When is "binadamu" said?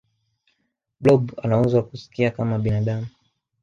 2.59-3.07